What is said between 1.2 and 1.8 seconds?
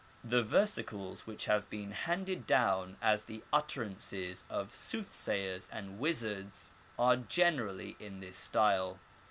which have